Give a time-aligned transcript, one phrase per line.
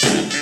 [0.00, 0.38] Hello,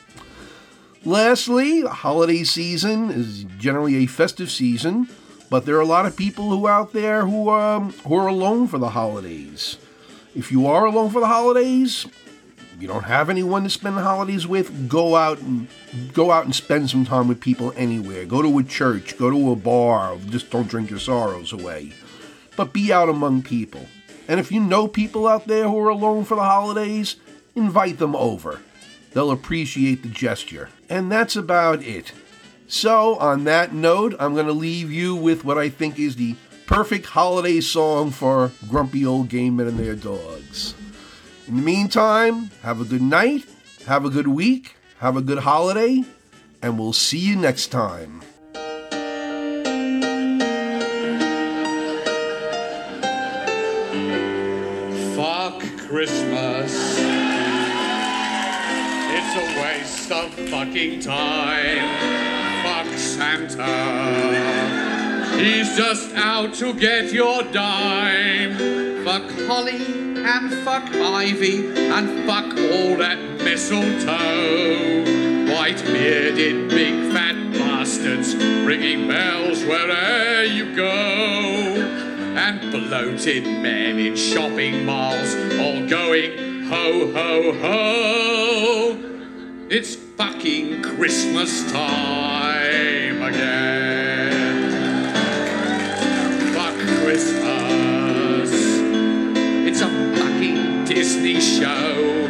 [1.03, 5.09] Lastly, holiday season is generally a festive season,
[5.49, 8.67] but there are a lot of people who out there who um, who are alone
[8.67, 9.77] for the holidays.
[10.33, 12.07] If you are alone for the holidays,
[12.79, 15.67] you don't have anyone to spend the holidays with, go out and
[16.13, 18.25] go out and spend some time with people anywhere.
[18.25, 21.93] Go to a church, go to a bar, just don't drink your sorrows away.
[22.55, 23.85] But be out among people.
[24.27, 27.15] And if you know people out there who are alone for the holidays,
[27.55, 28.61] invite them over.
[29.13, 30.69] They'll appreciate the gesture.
[30.89, 32.11] And that's about it.
[32.67, 36.35] So, on that note, I'm going to leave you with what I think is the
[36.65, 40.73] perfect holiday song for grumpy old gay men and their dogs.
[41.47, 43.45] In the meantime, have a good night,
[43.85, 46.03] have a good week, have a good holiday,
[46.63, 48.21] and we'll see you next time.
[55.15, 56.97] Fuck Christmas.
[59.13, 62.63] It's a waste of fucking time.
[62.63, 63.69] Fuck Santa.
[65.37, 69.05] He's just out to get your dime.
[69.05, 75.03] Fuck Holly and fuck Ivy and fuck all that mistletoe.
[75.53, 80.91] White bearded big fat bastards ringing bells wherever you go
[82.37, 88.97] and bloated men in shopping malls all going ho ho ho.
[89.69, 93.84] It's fucking Christmas time again.
[101.25, 102.27] Disney show.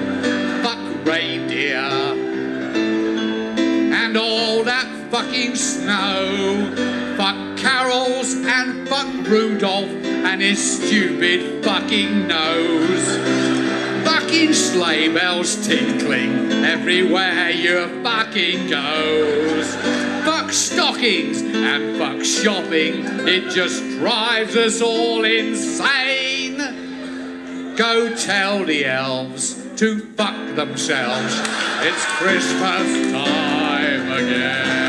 [0.63, 1.75] Fuck reindeer.
[3.93, 6.73] And all that fucking snow.
[7.17, 13.17] Fuck carols and fuck Rudolph and his stupid fucking nose.
[14.05, 19.75] Fucking sleigh bells tinkling everywhere you fucking goes.
[20.23, 26.34] Fuck stockings and fuck shopping, it just drives us all insane.
[27.77, 31.33] Go tell the elves to fuck themselves.
[31.81, 34.85] It's Christmas time again.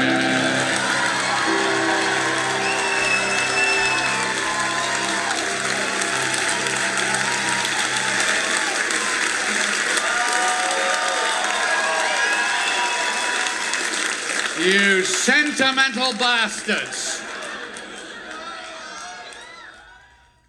[14.60, 17.25] You sentimental bastards.